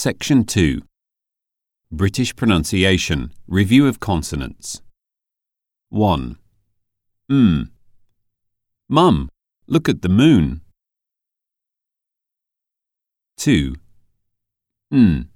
Section 0.00 0.44
2 0.44 0.82
British 1.90 2.36
Pronunciation 2.36 3.32
Review 3.48 3.88
of 3.88 3.98
Consonants 3.98 4.80
1. 5.88 6.38
Mm. 7.28 7.70
Mum, 8.88 9.28
look 9.66 9.88
at 9.88 10.02
the 10.02 10.08
moon. 10.08 10.60
2. 13.38 13.74
Mm. 14.94 15.26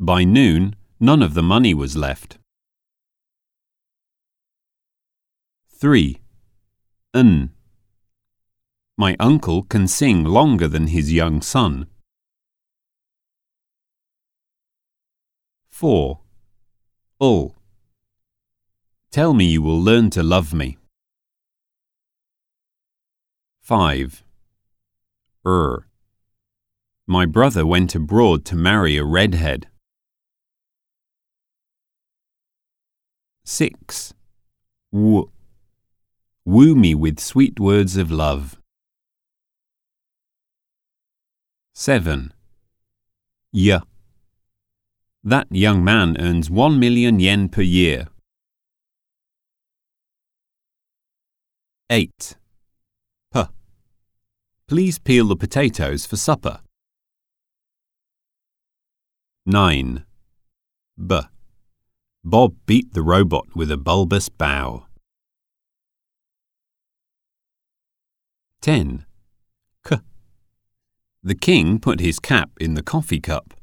By 0.00 0.24
noon, 0.24 0.74
none 0.98 1.22
of 1.22 1.34
the 1.34 1.42
money 1.44 1.74
was 1.74 1.96
left. 1.96 2.38
3. 5.78 6.18
N. 7.14 7.50
My 8.96 9.14
uncle 9.20 9.62
can 9.62 9.86
sing 9.86 10.24
longer 10.24 10.66
than 10.66 10.88
his 10.88 11.12
young 11.12 11.40
son. 11.40 11.86
4. 15.78 16.18
Ul. 17.20 17.54
Tell 19.12 19.32
me 19.32 19.44
you 19.44 19.62
will 19.62 19.80
learn 19.80 20.10
to 20.10 20.24
love 20.24 20.52
me. 20.52 20.76
5. 23.60 24.24
Er. 25.46 25.86
My 27.06 27.26
brother 27.26 27.64
went 27.64 27.94
abroad 27.94 28.44
to 28.46 28.56
marry 28.56 28.96
a 28.96 29.04
redhead. 29.04 29.68
6. 33.44 34.14
W. 34.92 35.30
Woo 36.44 36.74
me 36.74 36.96
with 36.96 37.20
sweet 37.20 37.60
words 37.60 37.96
of 37.96 38.10
love. 38.10 38.58
7. 41.74 42.32
Y. 43.52 43.80
That 45.24 45.48
young 45.50 45.82
man 45.82 46.16
earns 46.20 46.48
1 46.48 46.78
million 46.78 47.18
yen 47.18 47.48
per 47.48 47.62
year. 47.62 48.06
8. 51.90 52.36
P. 53.32 53.42
Please 54.68 54.98
peel 54.98 55.26
the 55.26 55.36
potatoes 55.36 56.06
for 56.06 56.16
supper. 56.16 56.60
9. 59.46 60.04
B. 61.06 61.20
Bob 62.22 62.54
beat 62.66 62.92
the 62.92 63.02
robot 63.02 63.46
with 63.56 63.72
a 63.72 63.76
bulbous 63.76 64.28
bow. 64.28 64.86
10. 68.60 69.06
K. 69.84 69.96
The 71.22 71.34
king 71.34 71.80
put 71.80 72.00
his 72.00 72.20
cap 72.20 72.50
in 72.60 72.74
the 72.74 72.82
coffee 72.82 73.20
cup. 73.20 73.57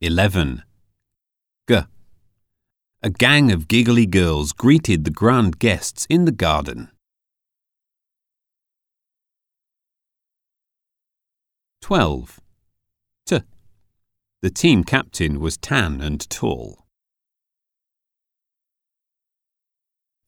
11. 0.00 0.62
G. 1.68 1.80
A 3.02 3.10
gang 3.10 3.50
of 3.50 3.66
giggly 3.66 4.06
girls 4.06 4.52
greeted 4.52 5.04
the 5.04 5.10
grand 5.10 5.58
guests 5.58 6.06
in 6.08 6.24
the 6.24 6.30
garden. 6.30 6.92
12. 11.80 12.38
T. 13.26 13.40
The 14.40 14.50
team 14.50 14.84
captain 14.84 15.40
was 15.40 15.56
tan 15.56 16.00
and 16.00 16.30
tall. 16.30 16.86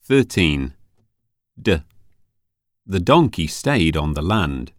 13. 0.02 0.74
D. 1.62 1.76
The 2.84 2.98
donkey 2.98 3.46
stayed 3.46 3.96
on 3.96 4.14
the 4.14 4.22
land. 4.22 4.72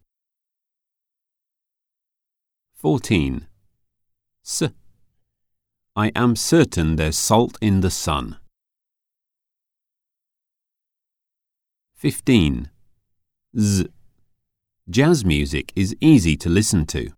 14. 2.76 3.48
S. 4.46 4.64
I 6.02 6.12
am 6.16 6.36
certain 6.36 6.96
there's 6.96 7.16
salt 7.16 7.60
in 7.62 7.82
the 7.82 7.92
sun. 7.92 8.38
15. 11.94 12.72
Z. 13.56 13.88
Jazz 14.90 15.24
music 15.24 15.72
is 15.76 15.96
easy 16.02 16.36
to 16.38 16.50
listen 16.50 16.88
to. 16.88 17.12